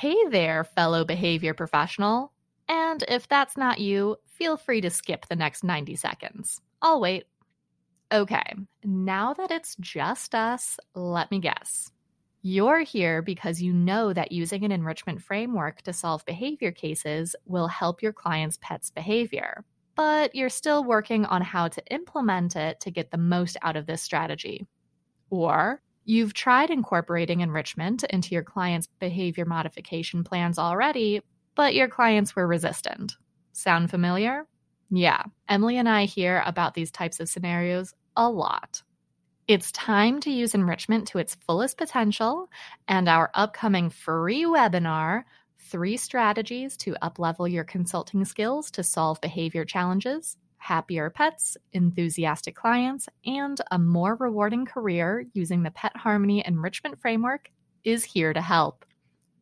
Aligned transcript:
Hey 0.00 0.16
there, 0.30 0.64
fellow 0.64 1.04
behavior 1.04 1.52
professional. 1.52 2.32
And 2.70 3.04
if 3.06 3.28
that's 3.28 3.58
not 3.58 3.80
you, 3.80 4.16
feel 4.24 4.56
free 4.56 4.80
to 4.80 4.88
skip 4.88 5.26
the 5.26 5.36
next 5.36 5.62
90 5.62 5.94
seconds. 5.96 6.62
I'll 6.80 7.02
wait. 7.02 7.26
Okay, 8.10 8.54
now 8.82 9.34
that 9.34 9.50
it's 9.50 9.76
just 9.78 10.34
us, 10.34 10.78
let 10.94 11.30
me 11.30 11.38
guess. 11.38 11.92
You're 12.40 12.80
here 12.80 13.20
because 13.20 13.60
you 13.60 13.74
know 13.74 14.14
that 14.14 14.32
using 14.32 14.64
an 14.64 14.72
enrichment 14.72 15.20
framework 15.20 15.82
to 15.82 15.92
solve 15.92 16.24
behavior 16.24 16.72
cases 16.72 17.36
will 17.44 17.68
help 17.68 18.00
your 18.00 18.14
client's 18.14 18.58
pet's 18.62 18.88
behavior, 18.88 19.66
but 19.96 20.34
you're 20.34 20.48
still 20.48 20.82
working 20.82 21.26
on 21.26 21.42
how 21.42 21.68
to 21.68 21.84
implement 21.90 22.56
it 22.56 22.80
to 22.80 22.90
get 22.90 23.10
the 23.10 23.18
most 23.18 23.58
out 23.60 23.76
of 23.76 23.84
this 23.84 24.00
strategy. 24.00 24.66
Or 25.28 25.82
You've 26.04 26.34
tried 26.34 26.70
incorporating 26.70 27.40
enrichment 27.40 28.04
into 28.04 28.34
your 28.34 28.42
client's 28.42 28.88
behavior 28.98 29.44
modification 29.44 30.24
plans 30.24 30.58
already, 30.58 31.22
but 31.54 31.74
your 31.74 31.88
clients 31.88 32.34
were 32.34 32.46
resistant. 32.46 33.16
Sound 33.52 33.90
familiar? 33.90 34.46
Yeah, 34.90 35.22
Emily 35.48 35.76
and 35.76 35.88
I 35.88 36.06
hear 36.06 36.42
about 36.44 36.74
these 36.74 36.90
types 36.90 37.20
of 37.20 37.28
scenarios 37.28 37.94
a 38.16 38.28
lot. 38.28 38.82
It's 39.46 39.72
time 39.72 40.20
to 40.20 40.30
use 40.30 40.54
enrichment 40.54 41.08
to 41.08 41.18
its 41.18 41.34
fullest 41.34 41.76
potential, 41.76 42.48
and 42.88 43.08
our 43.08 43.30
upcoming 43.34 43.90
free 43.90 44.44
webinar, 44.44 45.24
Three 45.58 45.96
Strategies 45.96 46.76
to 46.78 46.96
Uplevel 47.02 47.50
Your 47.50 47.64
Consulting 47.64 48.24
Skills 48.24 48.70
to 48.72 48.82
Solve 48.82 49.20
Behavior 49.20 49.64
Challenges, 49.64 50.36
happier 50.60 51.10
pets, 51.10 51.56
enthusiastic 51.72 52.54
clients, 52.54 53.08
and 53.24 53.60
a 53.70 53.78
more 53.78 54.14
rewarding 54.14 54.64
career 54.64 55.26
using 55.32 55.62
the 55.62 55.70
Pet 55.72 55.96
Harmony 55.96 56.44
Enrichment 56.46 57.00
Framework 57.00 57.50
is 57.82 58.04
here 58.04 58.32
to 58.32 58.40
help. 58.40 58.84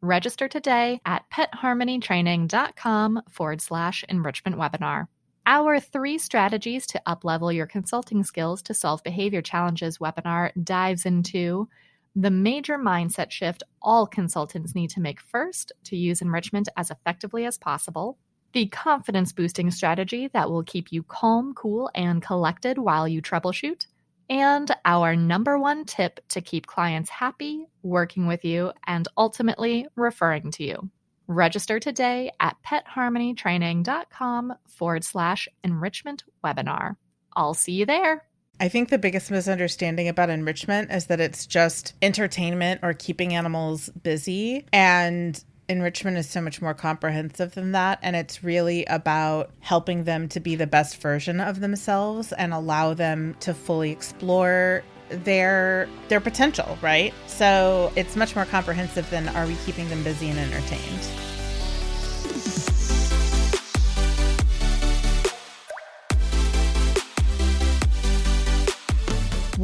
Register 0.00 0.48
today 0.48 1.00
at 1.04 1.24
petharmonytraining.com 1.30 3.22
forward 3.28 3.60
slash 3.60 4.04
enrichment 4.08 4.56
webinar. 4.56 5.08
Our 5.44 5.80
three 5.80 6.18
strategies 6.18 6.86
to 6.88 7.02
uplevel 7.06 7.54
your 7.54 7.66
consulting 7.66 8.22
skills 8.22 8.62
to 8.62 8.74
solve 8.74 9.02
behavior 9.02 9.42
challenges 9.42 9.98
webinar 9.98 10.52
dives 10.62 11.04
into 11.04 11.68
the 12.14 12.30
major 12.30 12.78
mindset 12.78 13.30
shift 13.30 13.62
all 13.80 14.06
consultants 14.06 14.74
need 14.74 14.90
to 14.90 15.00
make 15.00 15.20
first 15.20 15.72
to 15.84 15.96
use 15.96 16.20
enrichment 16.20 16.68
as 16.76 16.90
effectively 16.90 17.44
as 17.44 17.58
possible 17.58 18.18
the 18.52 18.66
confidence 18.66 19.32
boosting 19.32 19.70
strategy 19.70 20.28
that 20.32 20.50
will 20.50 20.62
keep 20.62 20.92
you 20.92 21.02
calm, 21.02 21.54
cool, 21.54 21.90
and 21.94 22.22
collected 22.22 22.78
while 22.78 23.06
you 23.06 23.20
troubleshoot, 23.22 23.86
and 24.30 24.70
our 24.84 25.16
number 25.16 25.58
one 25.58 25.84
tip 25.84 26.20
to 26.28 26.40
keep 26.40 26.66
clients 26.66 27.10
happy, 27.10 27.66
working 27.82 28.26
with 28.26 28.44
you, 28.44 28.72
and 28.86 29.08
ultimately 29.16 29.86
referring 29.96 30.50
to 30.52 30.64
you. 30.64 30.90
Register 31.26 31.78
today 31.78 32.30
at 32.40 32.56
petharmonytraining.com 32.66 34.54
forward 34.66 35.04
slash 35.04 35.48
enrichment 35.62 36.24
webinar. 36.44 36.96
I'll 37.34 37.54
see 37.54 37.72
you 37.72 37.86
there. 37.86 38.24
I 38.60 38.68
think 38.68 38.88
the 38.88 38.98
biggest 38.98 39.30
misunderstanding 39.30 40.08
about 40.08 40.30
enrichment 40.30 40.90
is 40.90 41.06
that 41.06 41.20
it's 41.20 41.46
just 41.46 41.94
entertainment 42.02 42.80
or 42.82 42.92
keeping 42.92 43.34
animals 43.34 43.88
busy. 43.90 44.66
And 44.72 45.42
enrichment 45.68 46.16
is 46.16 46.28
so 46.28 46.40
much 46.40 46.62
more 46.62 46.74
comprehensive 46.74 47.54
than 47.54 47.72
that 47.72 47.98
and 48.02 48.16
it's 48.16 48.42
really 48.42 48.84
about 48.86 49.50
helping 49.60 50.04
them 50.04 50.28
to 50.28 50.40
be 50.40 50.54
the 50.54 50.66
best 50.66 51.00
version 51.00 51.40
of 51.40 51.60
themselves 51.60 52.32
and 52.32 52.52
allow 52.54 52.94
them 52.94 53.36
to 53.40 53.52
fully 53.52 53.90
explore 53.90 54.82
their 55.10 55.88
their 56.08 56.20
potential 56.20 56.78
right? 56.82 57.12
So 57.26 57.92
it's 57.96 58.16
much 58.16 58.34
more 58.34 58.44
comprehensive 58.44 59.08
than 59.10 59.28
are 59.28 59.46
we 59.46 59.56
keeping 59.66 59.88
them 59.88 60.02
busy 60.02 60.28
and 60.28 60.38
entertained 60.38 61.27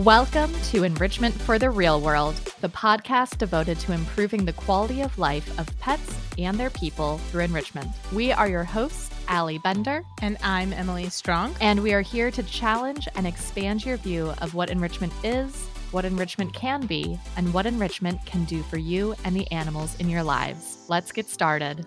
Welcome 0.05 0.53
to 0.65 0.85
Enrichment 0.85 1.35
for 1.35 1.59
the 1.59 1.71
Real 1.71 1.99
World, 1.99 2.35
the 2.61 2.69
podcast 2.69 3.39
devoted 3.39 3.81
to 3.81 3.95
improving 3.95 4.45
the 4.45 4.53
quality 4.53 5.01
of 5.01 5.19
life 5.19 5.59
of 5.59 5.81
pets 5.81 6.15
and 6.37 6.61
their 6.61 6.69
people 6.69 7.17
through 7.17 7.45
enrichment. 7.45 7.89
We 8.13 8.31
are 8.31 8.47
your 8.47 8.65
hosts, 8.65 9.09
Allie 9.29 9.57
Bender. 9.57 10.03
And 10.21 10.37
I'm 10.43 10.75
Emily 10.75 11.09
Strong. 11.09 11.57
And 11.63 11.83
we 11.83 11.95
are 11.95 12.03
here 12.03 12.31
to 12.33 12.43
challenge 12.43 13.09
and 13.15 13.27
expand 13.27 13.87
your 13.87 13.97
view 13.97 14.35
of 14.43 14.53
what 14.53 14.69
enrichment 14.69 15.15
is, 15.25 15.57
what 15.91 16.05
enrichment 16.05 16.53
can 16.53 16.85
be, 16.85 17.19
and 17.39 17.55
what 17.55 17.65
enrichment 17.65 18.27
can 18.27 18.45
do 18.45 18.63
for 18.65 18.77
you 18.77 19.15
and 19.25 19.35
the 19.35 19.51
animals 19.51 19.99
in 20.01 20.11
your 20.11 20.23
lives. 20.23 20.85
Let's 20.87 21.13
get 21.13 21.31
started. 21.31 21.87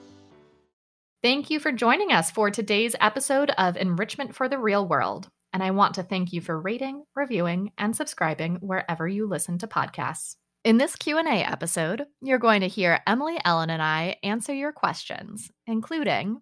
Thank 1.22 1.52
you 1.52 1.60
for 1.60 1.72
joining 1.72 2.12
us 2.12 2.32
for 2.32 2.50
today's 2.50 2.96
episode 3.00 3.52
of 3.60 3.78
Enrichment 3.78 4.34
for 4.34 4.50
the 4.50 4.58
Real 4.58 4.88
World 4.88 5.30
and 5.54 5.64
I 5.64 5.72
want 5.72 5.96
to 5.96 6.04
thank 6.04 6.34
you 6.34 6.42
for 6.42 6.60
rating, 6.60 7.04
reviewing, 7.16 7.72
and 7.78 7.96
subscribing 7.96 8.56
wherever 8.62 9.08
you 9.08 9.28
listen 9.28 9.58
to 9.60 9.68
podcasts. 9.68 10.36
In 10.64 10.78
this 10.78 10.96
Q&A 10.96 11.44
episode, 11.44 12.06
you're 12.22 12.40
going 12.40 12.62
to 12.62 12.68
hear 12.68 13.00
Emily 13.08 13.38
Ellen 13.46 13.70
and 13.70 13.82
I 13.82 14.18
answer 14.24 14.54
your 14.54 14.72
questions, 14.72 15.50
including 15.66 16.42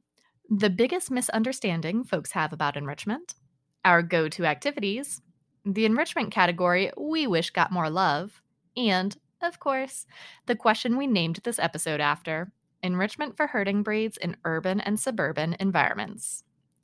the 0.49 0.69
biggest 0.69 1.11
misunderstanding 1.11 2.03
folks 2.03 2.31
have 2.31 2.53
about 2.53 2.77
enrichment, 2.77 3.35
our 3.83 4.01
go-to 4.01 4.45
activities, 4.45 5.21
the 5.65 5.85
enrichment 5.85 6.31
category 6.31 6.91
we 6.97 7.27
wish 7.27 7.49
got 7.51 7.71
more 7.71 7.89
love, 7.89 8.41
and, 8.77 9.15
of 9.41 9.59
course, 9.59 10.05
the 10.45 10.55
question 10.55 10.97
we 10.97 11.07
named 11.07 11.39
this 11.44 11.59
episode 11.59 12.01
after, 12.01 12.51
enrichment 12.83 13.35
for 13.35 13.47
herding 13.47 13.83
breeds 13.83 14.17
in 14.17 14.38
urban 14.45 14.79
and 14.79 14.99
suburban 14.99 15.55
environments. 15.59 16.44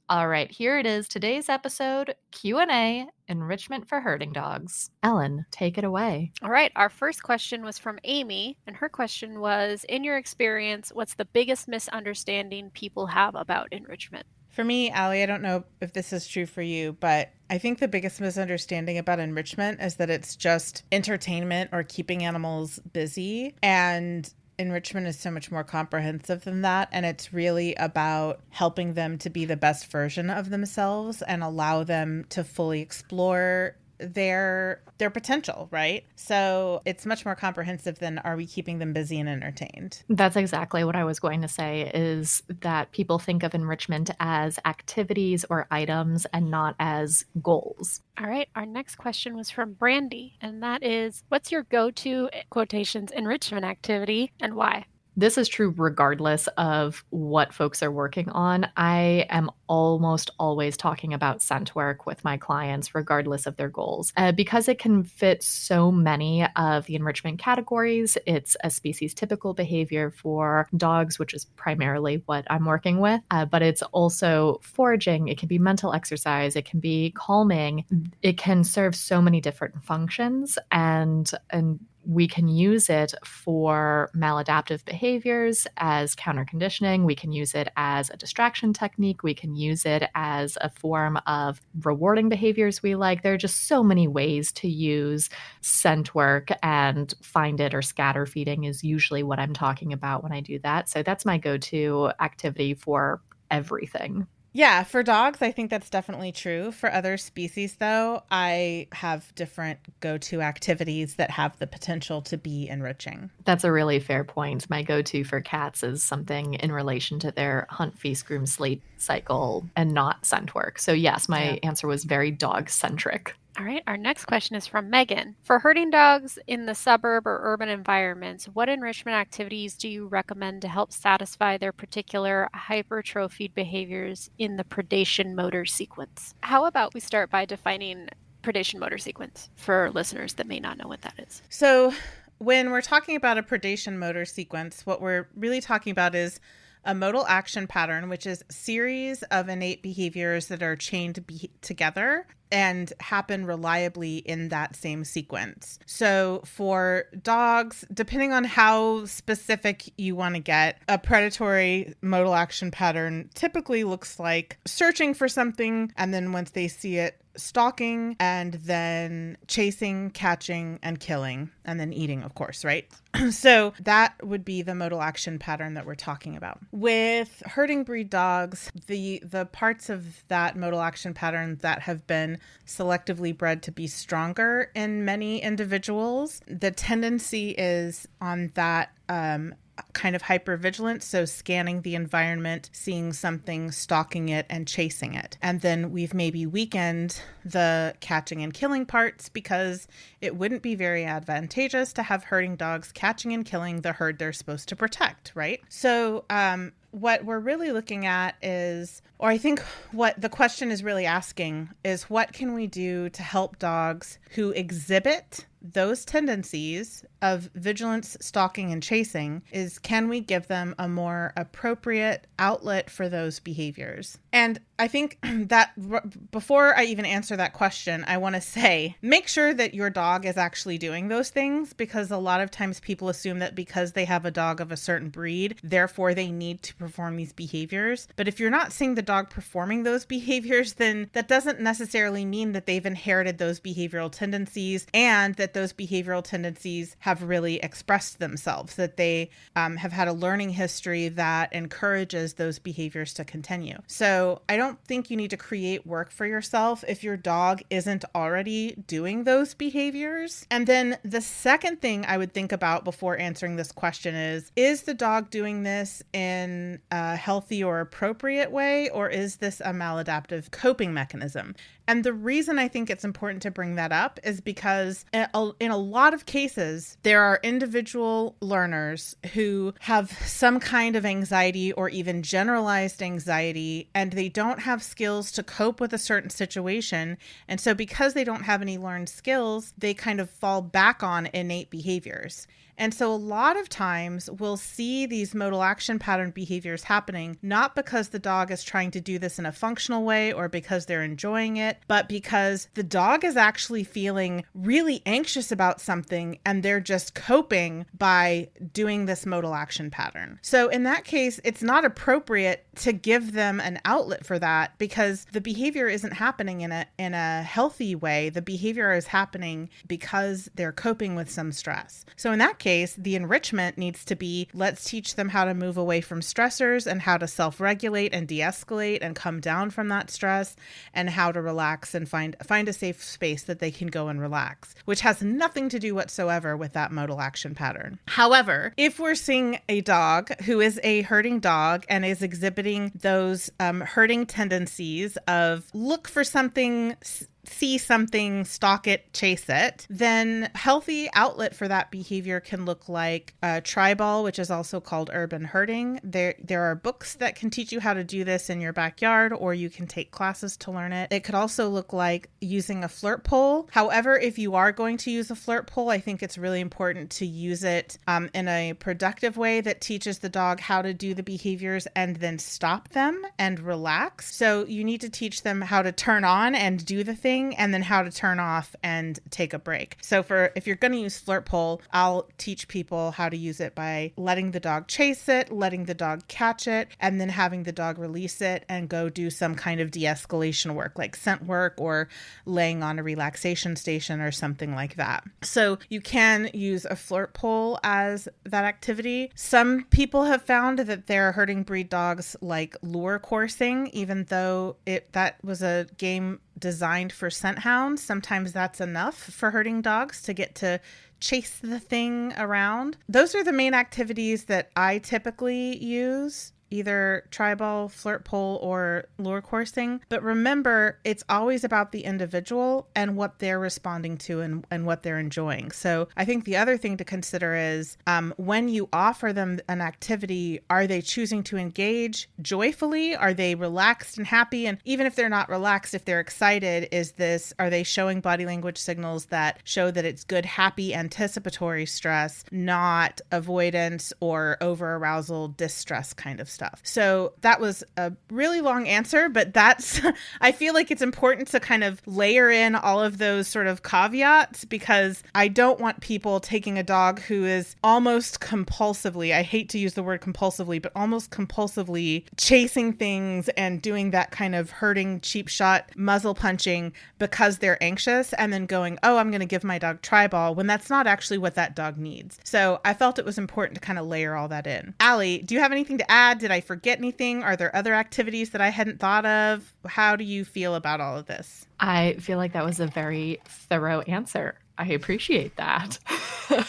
All 0.09 0.27
right, 0.27 0.51
here 0.51 0.77
it 0.77 0.85
is. 0.85 1.07
Today's 1.07 1.47
episode 1.47 2.15
Q&A, 2.31 3.07
enrichment 3.29 3.87
for 3.87 4.01
herding 4.01 4.33
dogs. 4.33 4.89
Ellen, 5.03 5.45
take 5.51 5.77
it 5.77 5.85
away. 5.85 6.33
All 6.41 6.49
right, 6.49 6.71
our 6.75 6.89
first 6.89 7.23
question 7.23 7.63
was 7.63 7.77
from 7.77 7.97
Amy, 8.03 8.57
and 8.67 8.75
her 8.75 8.89
question 8.89 9.39
was, 9.39 9.85
in 9.87 10.03
your 10.03 10.17
experience, 10.17 10.91
what's 10.93 11.13
the 11.13 11.25
biggest 11.25 11.69
misunderstanding 11.69 12.71
people 12.71 13.07
have 13.07 13.35
about 13.35 13.71
enrichment? 13.71 14.25
For 14.49 14.65
me, 14.65 14.91
Allie, 14.91 15.23
I 15.23 15.27
don't 15.27 15.41
know 15.41 15.63
if 15.79 15.93
this 15.93 16.11
is 16.11 16.27
true 16.27 16.45
for 16.45 16.61
you, 16.61 16.91
but 16.99 17.31
I 17.49 17.57
think 17.57 17.79
the 17.79 17.87
biggest 17.87 18.19
misunderstanding 18.19 18.97
about 18.97 19.19
enrichment 19.19 19.81
is 19.81 19.95
that 19.95 20.09
it's 20.09 20.35
just 20.35 20.83
entertainment 20.91 21.69
or 21.71 21.83
keeping 21.83 22.25
animals 22.25 22.79
busy. 22.91 23.55
And 23.63 24.29
enrichment 24.61 25.07
is 25.07 25.19
so 25.19 25.29
much 25.31 25.51
more 25.51 25.63
comprehensive 25.63 26.43
than 26.43 26.61
that 26.61 26.87
and 26.91 27.05
it's 27.05 27.33
really 27.33 27.75
about 27.75 28.39
helping 28.49 28.93
them 28.93 29.17
to 29.17 29.29
be 29.29 29.43
the 29.43 29.57
best 29.57 29.87
version 29.91 30.29
of 30.29 30.49
themselves 30.49 31.21
and 31.23 31.43
allow 31.43 31.83
them 31.83 32.23
to 32.29 32.43
fully 32.43 32.79
explore 32.79 33.75
their 34.01 34.81
their 34.97 35.09
potential, 35.09 35.67
right? 35.71 36.03
So 36.15 36.81
it's 36.85 37.05
much 37.05 37.25
more 37.25 37.35
comprehensive 37.35 37.99
than 37.99 38.19
are 38.19 38.35
we 38.35 38.45
keeping 38.45 38.79
them 38.79 38.93
busy 38.93 39.19
and 39.19 39.29
entertained? 39.29 40.03
That's 40.09 40.35
exactly 40.35 40.83
what 40.83 40.95
I 40.95 41.03
was 41.03 41.19
going 41.19 41.41
to 41.41 41.47
say 41.47 41.91
is 41.93 42.43
that 42.61 42.91
people 42.91 43.19
think 43.19 43.43
of 43.43 43.55
enrichment 43.55 44.11
as 44.19 44.59
activities 44.65 45.45
or 45.49 45.67
items 45.71 46.25
and 46.33 46.51
not 46.51 46.75
as 46.79 47.25
goals. 47.41 48.01
All 48.19 48.27
right, 48.27 48.49
our 48.55 48.65
next 48.65 48.95
question 48.95 49.35
was 49.35 49.49
from 49.49 49.73
Brandy, 49.73 50.37
and 50.41 50.61
that 50.61 50.83
is 50.83 51.23
what's 51.29 51.51
your 51.51 51.63
go-to 51.63 52.29
eh, 52.33 52.43
quotations 52.49 53.11
enrichment 53.11 53.65
activity 53.65 54.31
and 54.39 54.55
why? 54.55 54.85
This 55.21 55.37
is 55.37 55.47
true 55.47 55.73
regardless 55.77 56.47
of 56.57 57.03
what 57.11 57.53
folks 57.53 57.81
are 57.83 57.91
working 57.91 58.29
on. 58.29 58.67
I 58.75 59.27
am 59.29 59.51
almost 59.67 60.31
always 60.39 60.75
talking 60.75 61.13
about 61.13 61.41
scent 61.41 61.75
work 61.75 62.05
with 62.05 62.23
my 62.23 62.37
clients, 62.37 62.93
regardless 62.93 63.45
of 63.45 63.55
their 63.55 63.69
goals, 63.69 64.11
uh, 64.17 64.31
because 64.31 64.67
it 64.67 64.79
can 64.79 65.03
fit 65.03 65.43
so 65.43 65.91
many 65.91 66.45
of 66.55 66.85
the 66.87 66.95
enrichment 66.95 67.39
categories. 67.39 68.17
It's 68.25 68.57
a 68.63 68.69
species 68.69 69.13
typical 69.13 69.53
behavior 69.53 70.11
for 70.11 70.67
dogs, 70.75 71.19
which 71.19 71.33
is 71.33 71.45
primarily 71.45 72.23
what 72.25 72.45
I'm 72.49 72.65
working 72.65 72.99
with, 72.99 73.21
uh, 73.31 73.45
but 73.45 73.61
it's 73.61 73.81
also 73.93 74.59
foraging. 74.63 75.27
It 75.27 75.37
can 75.37 75.47
be 75.47 75.59
mental 75.59 75.93
exercise. 75.93 76.55
It 76.55 76.65
can 76.65 76.79
be 76.79 77.11
calming. 77.11 77.85
It 78.21 78.37
can 78.37 78.63
serve 78.63 78.95
so 78.95 79.21
many 79.21 79.39
different 79.39 79.83
functions, 79.83 80.57
and 80.71 81.29
and 81.51 81.79
we 82.05 82.27
can 82.27 82.47
use 82.47 82.89
it 82.89 83.13
for 83.23 84.09
maladaptive 84.15 84.83
behaviors 84.85 85.67
as 85.77 86.15
counter 86.15 86.45
conditioning. 86.45 87.05
We 87.05 87.15
can 87.15 87.31
use 87.31 87.53
it 87.53 87.69
as 87.77 88.09
a 88.09 88.17
distraction 88.17 88.73
technique. 88.73 89.23
We 89.23 89.33
can 89.33 89.55
use 89.55 89.85
it 89.85 90.09
as 90.15 90.57
a 90.61 90.69
form 90.69 91.19
of 91.27 91.61
rewarding 91.81 92.29
behaviors 92.29 92.81
we 92.81 92.95
like. 92.95 93.21
There 93.21 93.33
are 93.33 93.37
just 93.37 93.67
so 93.67 93.83
many 93.83 94.07
ways 94.07 94.51
to 94.53 94.67
use 94.67 95.29
scent 95.61 96.15
work, 96.15 96.49
and 96.63 97.13
find 97.21 97.59
it 97.59 97.73
or 97.73 97.81
scatter 97.81 98.25
feeding 98.25 98.63
is 98.63 98.83
usually 98.83 99.23
what 99.23 99.39
I'm 99.39 99.53
talking 99.53 99.93
about 99.93 100.23
when 100.23 100.31
I 100.31 100.41
do 100.41 100.59
that. 100.59 100.89
So 100.89 101.03
that's 101.03 101.25
my 101.25 101.37
go 101.37 101.57
to 101.57 102.11
activity 102.19 102.73
for 102.73 103.21
everything. 103.49 104.27
Yeah, 104.53 104.83
for 104.83 105.01
dogs, 105.01 105.41
I 105.41 105.51
think 105.51 105.69
that's 105.69 105.89
definitely 105.89 106.31
true. 106.31 106.71
For 106.71 106.91
other 106.91 107.17
species, 107.17 107.75
though, 107.75 108.23
I 108.29 108.87
have 108.91 109.33
different 109.35 109.79
go 110.01 110.17
to 110.17 110.41
activities 110.41 111.15
that 111.15 111.31
have 111.31 111.57
the 111.59 111.67
potential 111.67 112.21
to 112.23 112.37
be 112.37 112.67
enriching. 112.67 113.29
That's 113.45 113.63
a 113.63 113.71
really 113.71 113.99
fair 113.99 114.23
point. 114.23 114.69
My 114.69 114.83
go 114.83 115.01
to 115.03 115.23
for 115.23 115.39
cats 115.39 115.83
is 115.83 116.03
something 116.03 116.55
in 116.55 116.71
relation 116.71 117.19
to 117.19 117.31
their 117.31 117.65
hunt, 117.69 117.97
feast, 117.97 118.25
groom, 118.25 118.45
sleep 118.45 118.83
cycle 118.97 119.69
and 119.75 119.93
not 119.93 120.25
scent 120.25 120.53
work. 120.53 120.79
So, 120.79 120.91
yes, 120.91 121.29
my 121.29 121.51
yeah. 121.51 121.59
answer 121.63 121.87
was 121.87 122.03
very 122.03 122.31
dog 122.31 122.69
centric. 122.69 123.35
All 123.59 123.65
right, 123.65 123.83
our 123.85 123.97
next 123.97 124.25
question 124.25 124.55
is 124.55 124.65
from 124.65 124.89
Megan. 124.89 125.35
For 125.43 125.59
herding 125.59 125.89
dogs 125.89 126.39
in 126.47 126.65
the 126.65 126.75
suburb 126.75 127.27
or 127.27 127.41
urban 127.43 127.67
environments, 127.67 128.45
what 128.45 128.69
enrichment 128.69 129.15
activities 129.17 129.75
do 129.75 129.89
you 129.89 130.07
recommend 130.07 130.61
to 130.61 130.69
help 130.69 130.93
satisfy 130.93 131.57
their 131.57 131.73
particular 131.73 132.49
hypertrophied 132.53 133.53
behaviors 133.53 134.29
in 134.37 134.55
the 134.55 134.63
predation 134.63 135.35
motor 135.35 135.65
sequence? 135.65 136.33
How 136.43 136.65
about 136.65 136.93
we 136.93 137.01
start 137.01 137.29
by 137.29 137.45
defining 137.45 138.07
predation 138.41 138.79
motor 138.79 138.97
sequence 138.97 139.49
for 139.55 139.91
listeners 139.91 140.35
that 140.35 140.47
may 140.47 140.59
not 140.59 140.77
know 140.77 140.87
what 140.87 141.01
that 141.01 141.15
is? 141.17 141.41
So, 141.49 141.93
when 142.37 142.71
we're 142.71 142.81
talking 142.81 143.15
about 143.15 143.37
a 143.37 143.43
predation 143.43 143.97
motor 143.97 144.25
sequence, 144.25 144.85
what 144.85 145.01
we're 145.01 145.27
really 145.35 145.61
talking 145.61 145.91
about 145.91 146.15
is 146.15 146.39
a 146.85 146.95
modal 146.95 147.25
action 147.27 147.67
pattern, 147.67 148.09
which 148.09 148.25
is 148.25 148.43
series 148.49 149.23
of 149.23 149.49
innate 149.49 149.81
behaviors 149.81 150.47
that 150.47 150.63
are 150.63 150.75
chained 150.75 151.25
be- 151.27 151.51
together 151.61 152.25
and 152.51 152.91
happen 152.99 153.45
reliably 153.45 154.17
in 154.17 154.49
that 154.49 154.75
same 154.75 155.05
sequence. 155.05 155.79
So, 155.85 156.41
for 156.45 157.05
dogs, 157.21 157.85
depending 157.93 158.33
on 158.33 158.43
how 158.43 159.05
specific 159.05 159.91
you 159.97 160.15
want 160.15 160.35
to 160.35 160.41
get, 160.41 160.81
a 160.87 160.97
predatory 160.97 161.93
modal 162.01 162.35
action 162.35 162.71
pattern 162.71 163.29
typically 163.33 163.83
looks 163.83 164.19
like 164.19 164.57
searching 164.65 165.13
for 165.13 165.27
something, 165.27 165.93
and 165.95 166.13
then 166.13 166.33
once 166.33 166.51
they 166.51 166.67
see 166.67 166.97
it, 166.97 167.20
stalking 167.35 168.15
and 168.19 168.53
then 168.53 169.37
chasing, 169.47 170.11
catching, 170.11 170.79
and 170.83 170.99
killing, 170.99 171.49
and 171.65 171.79
then 171.79 171.93
eating, 171.93 172.23
of 172.23 172.35
course, 172.35 172.63
right? 172.63 172.87
so 173.31 173.73
that 173.79 174.15
would 174.23 174.45
be 174.45 174.61
the 174.61 174.75
modal 174.75 175.01
action 175.01 175.39
pattern 175.39 175.73
that 175.73 175.85
we're 175.85 175.95
talking 175.95 176.35
about. 176.35 176.59
With 176.71 177.43
herding 177.45 177.83
breed 177.83 178.09
dogs, 178.09 178.71
the 178.87 179.21
the 179.23 179.45
parts 179.45 179.89
of 179.89 180.23
that 180.27 180.55
modal 180.55 180.81
action 180.81 181.13
pattern 181.13 181.57
that 181.61 181.81
have 181.81 182.05
been 182.07 182.39
selectively 182.65 183.37
bred 183.37 183.63
to 183.63 183.71
be 183.71 183.87
stronger 183.87 184.71
in 184.75 185.05
many 185.05 185.41
individuals, 185.41 186.41
the 186.47 186.71
tendency 186.71 187.51
is 187.51 188.07
on 188.21 188.51
that 188.55 188.91
um, 189.09 189.53
kind 189.93 190.15
of 190.15 190.23
hypervigilance. 190.23 191.03
So, 191.03 191.25
scanning 191.25 191.81
the 191.81 191.95
environment, 191.95 192.69
seeing 192.73 193.13
something, 193.13 193.71
stalking 193.71 194.29
it, 194.29 194.45
and 194.49 194.67
chasing 194.67 195.13
it. 195.13 195.37
And 195.41 195.61
then 195.61 195.91
we've 195.91 196.13
maybe 196.13 196.45
weakened 196.45 197.21
the 197.45 197.93
catching 197.99 198.41
and 198.43 198.53
killing 198.53 198.85
parts 198.85 199.29
because 199.29 199.87
it 200.19 200.35
wouldn't 200.35 200.61
be 200.61 200.75
very 200.75 201.05
advantageous 201.05 201.93
to 201.93 202.03
have 202.03 202.25
herding 202.25 202.55
dogs 202.55 202.91
catching 202.91 203.33
and 203.33 203.45
killing 203.45 203.81
the 203.81 203.93
herd 203.93 204.19
they're 204.19 204.33
supposed 204.33 204.69
to 204.69 204.75
protect, 204.75 205.31
right? 205.35 205.61
So, 205.69 206.25
um, 206.29 206.73
what 206.91 207.25
we're 207.25 207.39
really 207.39 207.71
looking 207.71 208.05
at 208.05 208.35
is, 208.41 209.01
or 209.17 209.29
I 209.29 209.37
think 209.37 209.61
what 209.91 210.19
the 210.19 210.29
question 210.29 210.71
is 210.71 210.83
really 210.83 211.05
asking 211.05 211.69
is 211.83 212.03
what 212.03 212.33
can 212.33 212.53
we 212.53 212.67
do 212.67 213.09
to 213.09 213.23
help 213.23 213.59
dogs 213.59 214.19
who 214.31 214.51
exhibit 214.51 215.45
those 215.61 216.05
tendencies 216.05 217.05
of 217.21 217.49
vigilance, 217.53 218.17
stalking, 218.19 218.71
and 218.71 218.81
chasing 218.81 219.43
is 219.51 219.77
can 219.77 220.09
we 220.09 220.19
give 220.19 220.47
them 220.47 220.73
a 220.79 220.87
more 220.87 221.33
appropriate 221.37 222.25
outlet 222.39 222.89
for 222.89 223.07
those 223.07 223.39
behaviors? 223.39 224.17
And 224.33 224.59
I 224.79 224.87
think 224.87 225.19
that 225.23 225.71
r- 225.91 226.03
before 226.31 226.75
I 226.75 226.85
even 226.85 227.05
answer 227.05 227.35
that 227.35 227.53
question, 227.53 228.03
I 228.07 228.17
want 228.17 228.35
to 228.35 228.41
say 228.41 228.95
make 229.01 229.27
sure 229.27 229.53
that 229.53 229.75
your 229.75 229.89
dog 229.89 230.25
is 230.25 230.37
actually 230.37 230.79
doing 230.79 231.07
those 231.07 231.29
things 231.29 231.73
because 231.73 232.09
a 232.09 232.17
lot 232.17 232.41
of 232.41 232.49
times 232.49 232.79
people 232.79 233.09
assume 233.09 233.39
that 233.39 233.55
because 233.55 233.91
they 233.91 234.05
have 234.05 234.25
a 234.25 234.31
dog 234.31 234.61
of 234.61 234.71
a 234.71 234.77
certain 234.77 235.09
breed, 235.09 235.57
therefore 235.63 236.13
they 236.13 236.31
need 236.31 236.63
to 236.63 236.75
perform 236.81 237.15
these 237.15 237.33
behaviors. 237.33 238.07
But 238.15 238.27
if 238.27 238.39
you're 238.39 238.49
not 238.49 238.73
seeing 238.73 238.95
the 238.95 239.01
dog 239.01 239.29
performing 239.29 239.83
those 239.83 240.05
behaviors, 240.17 240.73
then 240.73 241.09
that 241.13 241.27
doesn't 241.27 241.59
necessarily 241.59 242.25
mean 242.25 242.51
that 242.51 242.65
they've 242.65 242.85
inherited 242.85 243.37
those 243.37 243.59
behavioral 243.59 244.11
tendencies 244.11 244.87
and 244.93 245.35
that 245.35 245.53
those 245.53 245.73
behavioral 245.73 246.23
tendencies 246.23 246.95
have 246.99 247.23
really 247.23 247.55
expressed 247.57 248.19
themselves, 248.19 248.75
that 248.75 248.97
they 248.97 249.29
um, 249.55 249.77
have 249.77 249.91
had 249.91 250.07
a 250.07 250.13
learning 250.13 250.49
history 250.49 251.07
that 251.07 251.53
encourages 251.53 252.33
those 252.33 252.59
behaviors 252.59 253.13
to 253.13 253.23
continue. 253.23 253.77
So 253.87 254.41
I 254.49 254.57
don't 254.57 254.83
think 254.85 255.09
you 255.09 255.17
need 255.17 255.29
to 255.29 255.37
create 255.37 255.85
work 255.85 256.11
for 256.11 256.25
yourself 256.25 256.83
if 256.87 257.03
your 257.03 257.17
dog 257.17 257.61
isn't 257.69 258.05
already 258.15 258.75
doing 258.87 259.23
those 259.23 259.53
behaviors. 259.53 260.45
And 260.49 260.67
then 260.67 260.97
the 261.03 261.21
second 261.21 261.81
thing 261.81 262.05
I 262.07 262.17
would 262.17 262.33
think 262.33 262.51
about 262.51 262.83
before 262.83 263.17
answering 263.17 263.55
this 263.55 263.71
question 263.71 264.15
is 264.15 264.51
Is 264.55 264.83
the 264.83 264.93
dog 264.93 265.29
doing 265.29 265.63
this 265.63 266.03
in 266.13 266.70
a 266.91 267.15
healthy 267.15 267.63
or 267.63 267.79
appropriate 267.79 268.51
way, 268.51 268.89
or 268.89 269.09
is 269.09 269.37
this 269.37 269.59
a 269.61 269.71
maladaptive 269.71 270.51
coping 270.51 270.93
mechanism? 270.93 271.55
And 271.91 272.05
the 272.05 272.13
reason 272.13 272.57
I 272.57 272.69
think 272.69 272.89
it's 272.89 273.03
important 273.03 273.41
to 273.41 273.51
bring 273.51 273.75
that 273.75 273.91
up 273.91 274.17
is 274.23 274.39
because 274.39 275.03
uh, 275.13 275.51
in 275.59 275.71
a 275.71 275.77
lot 275.77 276.13
of 276.13 276.25
cases, 276.25 276.95
there 277.03 277.21
are 277.21 277.41
individual 277.43 278.37
learners 278.39 279.17
who 279.33 279.73
have 279.81 280.09
some 280.25 280.61
kind 280.61 280.95
of 280.95 281.05
anxiety 281.05 281.73
or 281.73 281.89
even 281.89 282.23
generalized 282.23 283.03
anxiety, 283.03 283.89
and 283.93 284.13
they 284.13 284.29
don't 284.29 284.61
have 284.61 284.81
skills 284.81 285.33
to 285.33 285.43
cope 285.43 285.81
with 285.81 285.91
a 285.91 285.97
certain 285.97 286.29
situation. 286.29 287.17
And 287.49 287.59
so, 287.59 287.73
because 287.73 288.13
they 288.13 288.23
don't 288.23 288.43
have 288.43 288.61
any 288.61 288.77
learned 288.77 289.09
skills, 289.09 289.73
they 289.77 289.93
kind 289.93 290.21
of 290.21 290.29
fall 290.29 290.61
back 290.61 291.03
on 291.03 291.27
innate 291.33 291.69
behaviors. 291.69 292.47
And 292.77 292.93
so, 292.93 293.13
a 293.13 293.15
lot 293.15 293.57
of 293.57 293.69
times 293.69 294.27
we'll 294.27 294.57
see 294.57 295.05
these 295.05 295.35
modal 295.35 295.61
action 295.61 295.99
pattern 295.99 296.31
behaviors 296.31 296.83
happening 296.83 297.37
not 297.41 297.75
because 297.75 298.09
the 298.09 298.17
dog 298.17 298.49
is 298.49 298.63
trying 298.63 298.91
to 298.91 299.01
do 299.01 299.19
this 299.19 299.37
in 299.37 299.45
a 299.45 299.51
functional 299.51 300.03
way 300.03 300.33
or 300.33 300.49
because 300.49 300.85
they're 300.85 301.03
enjoying 301.03 301.57
it, 301.57 301.77
but 301.87 302.07
because 302.07 302.67
the 302.73 302.83
dog 302.83 303.23
is 303.23 303.35
actually 303.35 303.83
feeling 303.83 304.45
really 304.53 305.01
anxious 305.05 305.51
about 305.51 305.81
something 305.81 306.39
and 306.45 306.63
they're 306.63 306.79
just 306.79 307.15
coping 307.15 307.85
by 307.97 308.49
doing 308.73 309.05
this 309.05 309.25
modal 309.25 309.53
action 309.53 309.89
pattern. 309.89 310.39
So, 310.41 310.69
in 310.69 310.83
that 310.83 311.03
case, 311.03 311.39
it's 311.43 311.63
not 311.63 311.85
appropriate 311.85 312.65
to 312.77 312.93
give 312.93 313.33
them 313.33 313.59
an 313.59 313.79
outlet 313.85 314.25
for 314.25 314.39
that 314.39 314.77
because 314.77 315.25
the 315.31 315.41
behavior 315.41 315.87
isn't 315.87 316.13
happening 316.13 316.61
in 316.61 316.71
a 316.71 316.85
in 316.97 317.13
a 317.13 317.43
healthy 317.43 317.95
way. 317.95 318.29
The 318.29 318.41
behavior 318.41 318.93
is 318.93 319.07
happening 319.07 319.69
because 319.87 320.49
they're 320.55 320.71
coping 320.71 321.15
with 321.15 321.29
some 321.29 321.51
stress. 321.51 322.05
So 322.15 322.31
in 322.31 322.39
that 322.39 322.59
case, 322.59 322.95
the 322.97 323.15
enrichment 323.15 323.77
needs 323.77 324.05
to 324.05 324.15
be 324.15 324.47
let's 324.53 324.83
teach 324.85 325.15
them 325.15 325.29
how 325.29 325.45
to 325.45 325.53
move 325.53 325.77
away 325.77 326.01
from 326.01 326.21
stressors 326.21 326.87
and 326.87 327.01
how 327.01 327.17
to 327.17 327.27
self 327.27 327.59
regulate 327.59 328.13
and 328.13 328.27
de 328.27 328.39
escalate 328.39 328.99
and 329.01 329.15
come 329.15 329.39
down 329.39 329.69
from 329.69 329.89
that 329.89 330.09
stress 330.09 330.55
and 330.93 331.09
how 331.09 331.31
to 331.31 331.41
relax 331.61 331.93
and 331.93 332.09
find, 332.09 332.35
find 332.43 332.67
a 332.67 332.73
safe 332.73 333.03
space 333.03 333.43
that 333.43 333.59
they 333.59 333.69
can 333.69 333.87
go 333.87 334.07
and 334.07 334.19
relax, 334.19 334.73
which 334.85 335.01
has 335.01 335.21
nothing 335.21 335.69
to 335.69 335.77
do 335.77 335.93
whatsoever 335.93 336.57
with 336.57 336.73
that 336.73 336.91
modal 336.91 337.21
action 337.21 337.53
pattern. 337.53 337.99
However, 338.07 338.73
if 338.77 338.99
we're 338.99 339.13
seeing 339.13 339.59
a 339.69 339.81
dog 339.81 340.31
who 340.45 340.59
is 340.59 340.79
a 340.83 341.03
herding 341.03 341.39
dog 341.39 341.85
and 341.87 342.03
is 342.03 342.23
exhibiting 342.23 342.91
those 342.95 343.51
um, 343.59 343.81
herding 343.81 344.25
tendencies 344.25 345.17
of 345.27 345.69
look 345.75 346.07
for 346.07 346.23
something 346.23 346.95
see 347.45 347.77
something, 347.77 348.45
stalk 348.45 348.87
it, 348.87 349.11
chase 349.13 349.45
it, 349.49 349.87
then 349.89 350.51
healthy 350.55 351.09
outlet 351.13 351.55
for 351.55 351.67
that 351.67 351.91
behavior 351.91 352.39
can 352.39 352.65
look 352.65 352.87
like 352.87 353.33
uh, 353.41 353.61
Treibball, 353.61 354.23
which 354.23 354.39
is 354.39 354.51
also 354.51 354.79
called 354.79 355.09
urban 355.13 355.43
herding. 355.43 355.99
There, 356.03 356.35
there 356.43 356.63
are 356.63 356.75
books 356.75 357.15
that 357.15 357.35
can 357.35 357.49
teach 357.49 357.71
you 357.71 357.79
how 357.79 357.93
to 357.93 358.03
do 358.03 358.23
this 358.23 358.49
in 358.49 358.61
your 358.61 358.73
backyard, 358.73 359.33
or 359.33 359.53
you 359.53 359.69
can 359.69 359.87
take 359.87 360.11
classes 360.11 360.55
to 360.57 360.71
learn 360.71 360.93
it. 360.93 361.11
It 361.11 361.23
could 361.23 361.35
also 361.35 361.69
look 361.69 361.93
like 361.93 362.29
using 362.41 362.83
a 362.83 362.89
flirt 362.89 363.23
pole. 363.23 363.67
However, 363.71 364.17
if 364.17 364.37
you 364.37 364.55
are 364.55 364.71
going 364.71 364.97
to 364.97 365.11
use 365.11 365.31
a 365.31 365.35
flirt 365.35 365.67
pole, 365.67 365.89
I 365.89 365.99
think 365.99 366.21
it's 366.21 366.37
really 366.37 366.59
important 366.59 367.09
to 367.11 367.25
use 367.25 367.63
it 367.63 367.97
um, 368.07 368.29
in 368.33 368.47
a 368.47 368.73
productive 368.73 369.37
way 369.37 369.61
that 369.61 369.81
teaches 369.81 370.19
the 370.19 370.29
dog 370.29 370.59
how 370.59 370.81
to 370.81 370.93
do 370.93 371.13
the 371.13 371.23
behaviors 371.23 371.87
and 371.95 372.17
then 372.17 372.37
stop 372.37 372.89
them 372.89 373.25
and 373.39 373.59
relax. 373.59 374.35
So 374.35 374.65
you 374.65 374.83
need 374.83 375.01
to 375.01 375.09
teach 375.09 375.43
them 375.43 375.61
how 375.61 375.81
to 375.81 375.91
turn 375.91 376.23
on 376.23 376.55
and 376.55 376.85
do 376.85 377.03
the 377.03 377.15
thing 377.15 377.30
thing 377.31 377.55
and 377.55 377.73
then 377.73 377.81
how 377.81 378.01
to 378.01 378.11
turn 378.11 378.39
off 378.39 378.75
and 378.83 379.19
take 379.29 379.53
a 379.53 379.59
break. 379.59 379.97
So 380.01 380.23
for 380.23 380.51
if 380.55 380.67
you're 380.67 380.75
going 380.75 380.91
to 380.91 380.97
use 380.97 381.17
flirt 381.17 381.45
pole, 381.45 381.81
I'll 381.91 382.29
teach 382.37 382.67
people 382.67 383.11
how 383.11 383.29
to 383.29 383.37
use 383.37 383.59
it 383.59 383.73
by 383.75 384.11
letting 384.17 384.51
the 384.51 384.59
dog 384.59 384.87
chase 384.87 385.29
it, 385.29 385.51
letting 385.51 385.85
the 385.85 385.93
dog 385.93 386.27
catch 386.27 386.67
it, 386.67 386.89
and 386.99 387.19
then 387.19 387.29
having 387.29 387.63
the 387.63 387.71
dog 387.71 387.97
release 387.97 388.41
it 388.41 388.65
and 388.67 388.89
go 388.89 389.09
do 389.09 389.29
some 389.29 389.55
kind 389.55 389.79
of 389.79 389.91
de-escalation 389.91 390.75
work 390.75 390.97
like 390.97 391.15
scent 391.15 391.45
work 391.45 391.75
or 391.77 392.09
laying 392.45 392.83
on 392.83 392.99
a 392.99 393.03
relaxation 393.03 393.75
station 393.75 394.19
or 394.19 394.31
something 394.31 394.75
like 394.75 394.95
that. 394.95 395.23
So 395.41 395.77
you 395.89 396.01
can 396.01 396.49
use 396.53 396.85
a 396.85 396.95
flirt 396.95 397.33
pole 397.33 397.79
as 397.83 398.27
that 398.43 398.65
activity. 398.65 399.31
Some 399.35 399.85
people 399.85 400.25
have 400.25 400.41
found 400.41 400.79
that 400.79 401.07
they're 401.07 401.31
herding 401.31 401.63
breed 401.63 401.89
dogs 401.89 402.35
like 402.41 402.75
lure 402.81 403.19
coursing 403.19 403.87
even 403.93 404.25
though 404.25 404.75
it 404.85 405.11
that 405.13 405.43
was 405.43 405.61
a 405.61 405.87
game 405.97 406.39
designed 406.61 407.11
for 407.11 407.29
scent 407.29 407.59
hounds. 407.59 408.01
Sometimes 408.01 408.53
that's 408.53 408.79
enough 408.79 409.17
for 409.17 409.51
herding 409.51 409.81
dogs 409.81 410.21
to 410.21 410.33
get 410.33 410.55
to 410.55 410.79
chase 411.19 411.59
the 411.59 411.79
thing 411.79 412.33
around. 412.37 412.97
Those 413.09 413.35
are 413.35 413.43
the 413.43 413.51
main 413.51 413.73
activities 413.73 414.45
that 414.45 414.71
I 414.75 414.99
typically 414.99 415.77
use 415.83 416.53
either 416.71 417.25
Treibball, 417.31 417.91
flirt 417.91 418.25
pole, 418.25 418.59
or 418.61 419.05
lure 419.17 419.41
coursing. 419.41 420.01
But 420.09 420.23
remember, 420.23 420.97
it's 421.03 421.23
always 421.29 421.63
about 421.63 421.91
the 421.91 422.01
individual 422.05 422.87
and 422.95 423.15
what 423.15 423.39
they're 423.39 423.59
responding 423.59 424.17
to 424.19 424.41
and, 424.41 424.65
and 424.71 424.85
what 424.85 425.03
they're 425.03 425.19
enjoying. 425.19 425.71
So 425.71 426.07
I 426.17 426.25
think 426.25 426.45
the 426.45 426.57
other 426.57 426.77
thing 426.77 426.97
to 426.97 427.03
consider 427.03 427.55
is 427.55 427.97
um, 428.07 428.33
when 428.37 428.69
you 428.69 428.89
offer 428.93 429.33
them 429.33 429.59
an 429.67 429.81
activity, 429.81 430.61
are 430.69 430.87
they 430.87 431.01
choosing 431.01 431.43
to 431.43 431.57
engage 431.57 432.29
joyfully? 432.41 433.15
Are 433.15 433.33
they 433.33 433.55
relaxed 433.55 434.17
and 434.17 434.25
happy? 434.25 434.65
And 434.65 434.77
even 434.85 435.05
if 435.05 435.15
they're 435.15 435.29
not 435.29 435.49
relaxed, 435.49 435.93
if 435.93 436.05
they're 436.05 436.19
excited, 436.19 436.87
is 436.91 437.13
this, 437.13 437.53
are 437.59 437.69
they 437.69 437.83
showing 437.83 438.21
body 438.21 438.45
language 438.45 438.77
signals 438.77 439.25
that 439.27 439.59
show 439.63 439.91
that 439.91 440.05
it's 440.05 440.23
good, 440.23 440.45
happy, 440.45 440.93
anticipatory 440.93 441.85
stress, 441.85 442.43
not 442.51 443.19
avoidance 443.31 444.13
or 444.19 444.57
over 444.61 444.95
arousal, 444.95 445.49
distress 445.49 446.13
kind 446.13 446.39
of 446.39 446.49
stuff? 446.49 446.60
Stuff. 446.61 446.81
So 446.83 447.33
that 447.41 447.59
was 447.59 447.83
a 447.97 448.13
really 448.29 448.61
long 448.61 448.87
answer, 448.87 449.29
but 449.29 449.51
that's, 449.51 449.99
I 450.41 450.51
feel 450.51 450.75
like 450.75 450.91
it's 450.91 451.01
important 451.01 451.47
to 451.47 451.59
kind 451.59 451.83
of 451.83 452.03
layer 452.05 452.51
in 452.51 452.75
all 452.75 453.01
of 453.01 453.17
those 453.17 453.47
sort 453.47 453.65
of 453.65 453.81
caveats 453.81 454.65
because 454.65 455.23
I 455.33 455.47
don't 455.47 455.79
want 455.79 456.01
people 456.01 456.39
taking 456.39 456.77
a 456.77 456.83
dog 456.83 457.19
who 457.21 457.45
is 457.45 457.75
almost 457.83 458.41
compulsively, 458.41 459.33
I 459.33 459.41
hate 459.41 459.69
to 459.69 459.79
use 459.79 459.95
the 459.95 460.03
word 460.03 460.21
compulsively, 460.21 460.79
but 460.79 460.91
almost 460.95 461.31
compulsively 461.31 462.25
chasing 462.37 462.93
things 462.93 463.49
and 463.49 463.81
doing 463.81 464.11
that 464.11 464.29
kind 464.29 464.53
of 464.53 464.69
herding, 464.69 465.19
cheap 465.21 465.47
shot, 465.47 465.89
muzzle 465.95 466.35
punching 466.35 466.93
because 467.17 467.57
they're 467.57 467.83
anxious 467.83 468.33
and 468.33 468.53
then 468.53 468.67
going, 468.67 468.99
oh, 469.01 469.17
I'm 469.17 469.31
going 469.31 469.39
to 469.39 469.47
give 469.47 469.63
my 469.63 469.79
dog 469.79 470.03
Treibball 470.03 470.55
when 470.55 470.67
that's 470.67 470.91
not 470.91 471.07
actually 471.07 471.39
what 471.39 471.55
that 471.55 471.75
dog 471.75 471.97
needs. 471.97 472.39
So 472.43 472.81
I 472.85 472.93
felt 472.93 473.17
it 473.17 473.25
was 473.25 473.39
important 473.39 473.79
to 473.79 473.81
kind 473.81 473.97
of 473.97 474.05
layer 474.05 474.35
all 474.35 474.47
that 474.49 474.67
in. 474.67 474.93
Allie, 474.99 475.39
do 475.39 475.55
you 475.55 475.61
have 475.61 475.71
anything 475.71 475.97
to 475.97 476.11
add? 476.11 476.37
Did 476.37 476.50
did 476.51 476.57
I 476.57 476.61
forget 476.61 476.97
anything? 476.97 477.43
Are 477.43 477.55
there 477.55 477.73
other 477.73 477.93
activities 477.93 478.49
that 478.49 478.59
I 478.59 478.69
hadn't 478.69 478.99
thought 478.99 479.25
of? 479.25 479.73
How 479.85 480.17
do 480.17 480.25
you 480.25 480.43
feel 480.43 480.75
about 480.75 480.99
all 480.99 481.17
of 481.17 481.25
this? 481.25 481.65
I 481.79 482.15
feel 482.19 482.37
like 482.37 482.51
that 482.53 482.65
was 482.65 482.81
a 482.81 482.87
very 482.87 483.39
thorough 483.45 484.01
answer. 484.01 484.55
I 484.77 484.87
appreciate 484.87 485.55
that. 485.55 485.97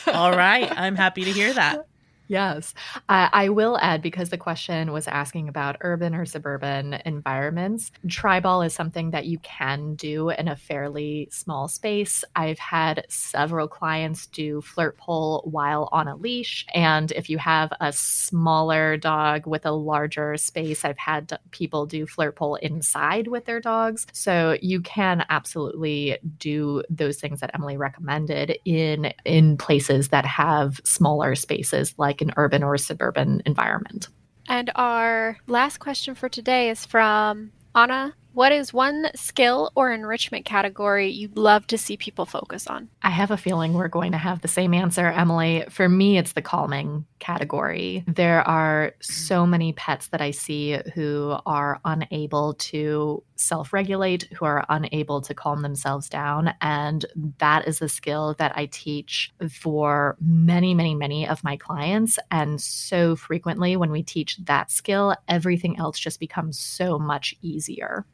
all 0.06 0.30
right. 0.30 0.70
I'm 0.78 0.94
happy 0.94 1.24
to 1.24 1.32
hear 1.32 1.52
that. 1.52 1.86
Yes. 2.28 2.72
I 3.08 3.48
will 3.50 3.78
add 3.78 4.00
because 4.00 4.30
the 4.30 4.38
question 4.38 4.92
was 4.92 5.06
asking 5.06 5.48
about 5.48 5.76
urban 5.82 6.14
or 6.14 6.24
suburban 6.24 6.94
environments. 7.04 7.90
Treibball 8.06 8.64
is 8.64 8.74
something 8.74 9.10
that 9.10 9.26
you 9.26 9.38
can 9.40 9.94
do 9.96 10.30
in 10.30 10.48
a 10.48 10.56
fairly 10.56 11.28
small 11.30 11.68
space. 11.68 12.24
I've 12.34 12.58
had 12.58 13.04
several 13.08 13.68
clients 13.68 14.26
do 14.28 14.62
flirt 14.62 14.96
pole 14.96 15.42
while 15.50 15.88
on 15.92 16.08
a 16.08 16.16
leash. 16.16 16.64
And 16.74 17.10
if 17.12 17.28
you 17.28 17.38
have 17.38 17.72
a 17.80 17.92
smaller 17.92 18.96
dog 18.96 19.46
with 19.46 19.66
a 19.66 19.72
larger 19.72 20.36
space, 20.36 20.84
I've 20.84 20.98
had 20.98 21.38
people 21.50 21.86
do 21.86 22.06
flirt 22.06 22.36
pole 22.36 22.54
inside 22.56 23.28
with 23.28 23.44
their 23.44 23.60
dogs. 23.60 24.06
So 24.12 24.56
you 24.62 24.80
can 24.80 25.26
absolutely 25.28 26.18
do 26.38 26.82
those 26.88 27.18
things 27.20 27.40
that 27.40 27.50
Emily 27.54 27.76
recommended 27.76 28.56
in 28.64 29.12
in 29.24 29.56
places 29.58 30.08
that 30.08 30.24
have 30.24 30.80
smaller 30.84 31.34
spaces 31.34 31.94
like 31.98 32.11
an 32.20 32.32
urban 32.36 32.62
or 32.62 32.76
suburban 32.76 33.42
environment. 33.46 34.08
And 34.48 34.70
our 34.74 35.38
last 35.46 35.78
question 35.78 36.14
for 36.14 36.28
today 36.28 36.68
is 36.68 36.84
from 36.84 37.52
Anna 37.74 38.14
what 38.34 38.52
is 38.52 38.72
one 38.72 39.08
skill 39.14 39.70
or 39.74 39.92
enrichment 39.92 40.44
category 40.44 41.08
you'd 41.08 41.36
love 41.36 41.66
to 41.68 41.78
see 41.78 41.96
people 41.96 42.24
focus 42.24 42.66
on? 42.66 42.88
I 43.02 43.10
have 43.10 43.30
a 43.30 43.36
feeling 43.36 43.74
we're 43.74 43.88
going 43.88 44.12
to 44.12 44.18
have 44.18 44.40
the 44.40 44.48
same 44.48 44.74
answer, 44.74 45.06
Emily. 45.06 45.64
For 45.68 45.88
me, 45.88 46.18
it's 46.18 46.32
the 46.32 46.42
calming 46.42 47.04
category. 47.18 48.04
There 48.06 48.46
are 48.48 48.94
so 49.00 49.46
many 49.46 49.72
pets 49.74 50.08
that 50.08 50.20
I 50.20 50.30
see 50.30 50.78
who 50.94 51.36
are 51.46 51.80
unable 51.84 52.54
to 52.54 53.22
self 53.36 53.72
regulate, 53.72 54.24
who 54.32 54.44
are 54.44 54.64
unable 54.68 55.20
to 55.20 55.34
calm 55.34 55.62
themselves 55.62 56.08
down. 56.08 56.54
And 56.60 57.04
that 57.38 57.66
is 57.68 57.82
a 57.82 57.88
skill 57.88 58.34
that 58.38 58.56
I 58.56 58.66
teach 58.66 59.32
for 59.50 60.16
many, 60.20 60.74
many, 60.74 60.94
many 60.94 61.28
of 61.28 61.44
my 61.44 61.56
clients. 61.56 62.18
And 62.30 62.60
so 62.60 63.16
frequently, 63.16 63.76
when 63.76 63.90
we 63.90 64.02
teach 64.02 64.38
that 64.44 64.70
skill, 64.70 65.14
everything 65.28 65.78
else 65.78 65.98
just 65.98 66.20
becomes 66.20 66.58
so 66.58 66.98
much 66.98 67.34
easier. 67.42 68.06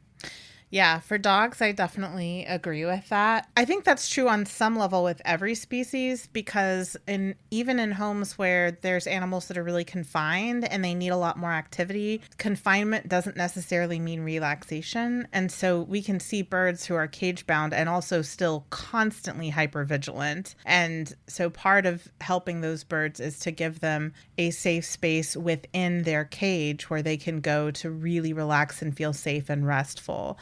Yeah, 0.71 0.99
for 0.99 1.17
dogs, 1.17 1.63
I 1.63 1.71
definitely 1.71 2.45
agree 2.45 2.85
with 2.85 3.09
that. 3.09 3.49
I 3.57 3.65
think 3.65 3.85
that's 3.85 4.07
true 4.07 4.29
on 4.29 4.45
some 4.45 4.77
level 4.77 5.03
with 5.03 5.19
every 5.25 5.55
species 5.55 6.27
because 6.31 6.95
in 7.07 7.33
even 7.49 7.79
in 7.79 7.91
homes 7.91 8.37
where 8.37 8.71
there's 8.71 9.07
animals 9.07 9.47
that 9.47 9.57
are 9.57 9.63
really 9.63 9.83
confined 9.83 10.71
and 10.71 10.85
they 10.85 10.93
need 10.93 11.09
a 11.09 11.17
lot 11.17 11.39
more 11.39 11.51
activity, 11.51 12.21
confinement 12.37 13.09
doesn't 13.09 13.35
necessarily 13.35 13.99
mean 13.99 14.21
relaxation. 14.21 15.27
And 15.33 15.51
so 15.51 15.81
we 15.81 16.03
can 16.03 16.19
see 16.19 16.43
birds 16.43 16.85
who 16.85 16.93
are 16.93 17.07
cage 17.07 17.47
bound 17.47 17.73
and 17.73 17.89
also 17.89 18.21
still 18.21 18.67
constantly 18.69 19.49
hyper 19.49 19.83
vigilant. 19.85 20.53
And 20.65 21.11
so 21.25 21.49
part 21.49 21.87
of 21.87 22.07
helping 22.21 22.61
those 22.61 22.83
birds 22.83 23.19
is 23.19 23.39
to 23.39 23.49
give 23.49 23.79
them 23.79 24.13
a 24.37 24.51
safe 24.51 24.85
space 24.85 25.35
within 25.35 26.03
their 26.03 26.25
cage 26.25 26.91
where 26.91 27.01
they 27.01 27.17
can 27.17 27.41
go 27.41 27.71
to 27.71 27.89
really 27.89 28.33
relax 28.33 28.83
and 28.83 28.95
feel 28.95 29.13
safe 29.13 29.49
and 29.49 29.65
restful. 29.65 30.37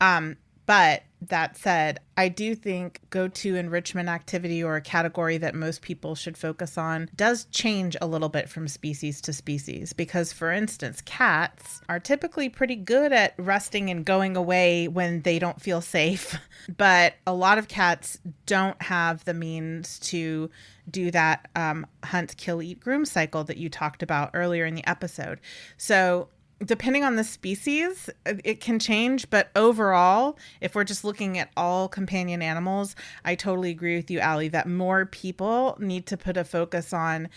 Um, 0.00 0.36
but 0.66 1.02
that 1.28 1.56
said, 1.56 2.00
I 2.16 2.28
do 2.28 2.54
think 2.54 3.00
go 3.10 3.28
to 3.28 3.56
enrichment 3.56 4.08
activity 4.08 4.62
or 4.62 4.76
a 4.76 4.80
category 4.80 5.38
that 5.38 5.54
most 5.54 5.82
people 5.82 6.14
should 6.14 6.36
focus 6.36 6.76
on 6.78 7.08
does 7.16 7.46
change 7.46 7.96
a 8.00 8.06
little 8.06 8.28
bit 8.28 8.48
from 8.48 8.68
species 8.68 9.20
to 9.22 9.32
species. 9.32 9.92
Because, 9.92 10.32
for 10.32 10.50
instance, 10.50 11.00
cats 11.02 11.80
are 11.88 12.00
typically 12.00 12.48
pretty 12.48 12.76
good 12.76 13.12
at 13.12 13.34
resting 13.38 13.90
and 13.90 14.04
going 14.04 14.36
away 14.36 14.88
when 14.88 15.22
they 15.22 15.38
don't 15.38 15.60
feel 15.60 15.80
safe. 15.80 16.38
But 16.78 17.16
a 17.26 17.34
lot 17.34 17.58
of 17.58 17.68
cats 17.68 18.18
don't 18.46 18.80
have 18.80 19.22
the 19.26 19.34
means 19.34 19.98
to 19.98 20.48
do 20.90 21.10
that 21.10 21.46
um, 21.54 21.86
hunt, 22.02 22.38
kill, 22.38 22.62
eat, 22.62 22.80
groom 22.80 23.04
cycle 23.04 23.44
that 23.44 23.58
you 23.58 23.68
talked 23.68 24.02
about 24.02 24.30
earlier 24.32 24.64
in 24.64 24.74
the 24.74 24.86
episode. 24.88 25.40
So, 25.76 26.28
depending 26.64 27.04
on 27.04 27.16
the 27.16 27.24
species, 27.24 28.10
uh, 28.26 28.34
it 28.44 28.60
can 28.60 28.78
change. 28.78 29.28
But 29.30 29.50
overall, 29.56 30.38
if 30.60 30.74
we're 30.74 30.84
just 30.84 31.04
looking 31.04 31.38
at 31.38 31.50
all 31.56 31.88
companion 31.88 32.42
animals, 32.42 32.94
I 33.24 33.34
totally 33.34 33.70
agree 33.70 33.96
with 33.96 34.10
you, 34.10 34.20
Allie, 34.20 34.48
that 34.48 34.68
more 34.68 35.06
people 35.06 35.76
need 35.80 36.06
to 36.06 36.16
put 36.16 36.36
a 36.36 36.44
focus 36.44 36.92
on 36.92 37.28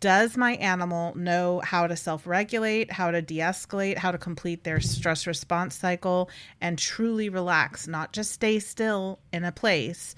does 0.00 0.36
my 0.36 0.54
animal 0.54 1.16
know 1.16 1.60
how 1.64 1.86
to 1.86 1.96
self 1.96 2.26
regulate, 2.26 2.92
how 2.92 3.10
to 3.10 3.22
de 3.22 3.38
escalate, 3.38 3.98
how 3.98 4.10
to 4.10 4.18
complete 4.18 4.64
their 4.64 4.80
stress 4.80 5.26
response 5.26 5.74
cycle, 5.74 6.30
and 6.60 6.78
truly 6.78 7.28
relax, 7.28 7.86
not 7.86 8.12
just 8.12 8.32
stay 8.32 8.58
still 8.58 9.18
in 9.32 9.44
a 9.44 9.52
place 9.52 10.14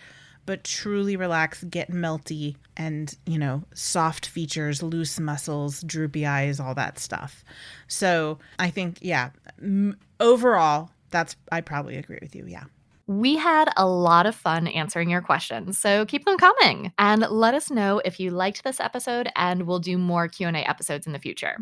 but 0.47 0.65
truly 0.65 1.17
relax, 1.17 1.65
get 1.65 1.91
melty, 1.91 2.57
and, 2.77 3.17
you 3.27 3.39
know, 3.39 3.63
soft 3.75 4.27
features, 4.27 4.83
loose 4.83 5.19
muscles, 5.19 5.83
droopy 5.83 6.27
eyes, 6.27 6.61
all 6.61 6.75
that 6.75 6.99
stuff. 6.99 7.45
So 7.89 8.39
I 8.59 8.71
think, 8.71 8.99
yeah, 9.01 9.31
m- 9.61 9.97
overall, 10.21 10.91
that's, 11.11 11.37
I 11.53 11.61
probably 11.61 11.97
agree 11.97 12.19
with 12.21 12.35
you. 12.35 12.47
Yeah. 12.47 12.65
We 13.07 13.37
had 13.37 13.71
a 13.77 13.87
lot 13.87 14.25
of 14.27 14.35
fun 14.35 14.67
answering 14.67 15.11
your 15.11 15.21
questions, 15.21 15.79
so 15.79 16.07
keep 16.07 16.25
them 16.25 16.39
coming 16.39 16.93
and 16.99 17.21
let 17.29 17.53
us 17.53 17.71
know 17.71 18.01
if 18.05 18.19
you 18.19 18.31
liked 18.31 18.65
this 18.65 18.81
episode 18.81 19.29
and 19.37 19.65
we'll 19.65 19.79
do 19.79 19.99
more 19.99 20.27
Q&A 20.27 20.53
episodes 20.53 21.07
in 21.07 21.13
the 21.13 21.19
future. 21.19 21.59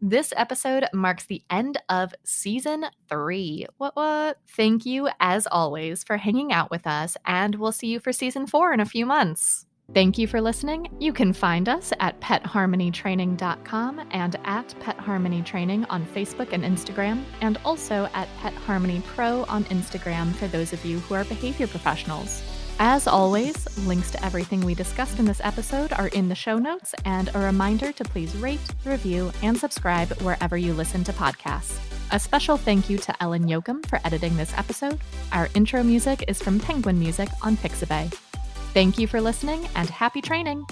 This 0.00 0.32
episode 0.36 0.84
marks 0.94 1.24
the 1.24 1.42
end 1.50 1.78
of 1.88 2.14
season 2.22 2.86
three. 3.08 3.66
What, 3.78 3.96
what? 3.96 4.38
Thank 4.46 4.86
you, 4.86 5.08
as 5.18 5.48
always, 5.50 6.04
for 6.04 6.18
hanging 6.18 6.52
out 6.52 6.70
with 6.70 6.86
us, 6.86 7.16
and 7.26 7.56
we'll 7.56 7.72
see 7.72 7.88
you 7.88 7.98
for 7.98 8.12
season 8.12 8.46
four 8.46 8.72
in 8.72 8.78
a 8.78 8.86
few 8.86 9.04
months. 9.04 9.66
Thank 9.92 10.16
you 10.16 10.28
for 10.28 10.40
listening. 10.40 10.88
You 11.00 11.12
can 11.12 11.32
find 11.32 11.68
us 11.68 11.92
at 11.98 12.20
petharmonytraining.com 12.20 14.08
and 14.12 14.36
at 14.44 14.74
Pet 14.78 14.98
Harmony 14.98 15.42
Training 15.42 15.84
on 15.86 16.06
Facebook 16.06 16.52
and 16.52 16.62
Instagram, 16.62 17.24
and 17.40 17.58
also 17.64 18.08
at 18.14 18.28
Pet 18.38 18.54
Harmony 18.54 19.02
Pro 19.04 19.44
on 19.48 19.64
Instagram 19.64 20.32
for 20.34 20.46
those 20.46 20.72
of 20.72 20.84
you 20.84 21.00
who 21.00 21.14
are 21.14 21.24
behavior 21.24 21.66
professionals. 21.66 22.40
As 22.80 23.08
always, 23.08 23.66
links 23.86 24.12
to 24.12 24.24
everything 24.24 24.60
we 24.64 24.72
discussed 24.72 25.18
in 25.18 25.24
this 25.24 25.40
episode 25.42 25.92
are 25.94 26.06
in 26.08 26.28
the 26.28 26.34
show 26.36 26.58
notes, 26.58 26.94
and 27.04 27.28
a 27.34 27.38
reminder 27.40 27.90
to 27.90 28.04
please 28.04 28.36
rate, 28.36 28.60
review, 28.84 29.32
and 29.42 29.58
subscribe 29.58 30.12
wherever 30.22 30.56
you 30.56 30.72
listen 30.72 31.02
to 31.04 31.12
podcasts. 31.12 31.76
A 32.12 32.20
special 32.20 32.56
thank 32.56 32.88
you 32.88 32.96
to 32.98 33.22
Ellen 33.22 33.48
Yoakum 33.48 33.84
for 33.86 34.00
editing 34.04 34.36
this 34.36 34.56
episode. 34.56 35.00
Our 35.32 35.48
intro 35.54 35.82
music 35.82 36.24
is 36.28 36.40
from 36.40 36.60
Penguin 36.60 37.00
Music 37.00 37.28
on 37.42 37.56
Pixabay. 37.56 38.12
Thank 38.74 38.96
you 38.96 39.08
for 39.08 39.20
listening 39.20 39.68
and 39.74 39.90
happy 39.90 40.20
training! 40.20 40.64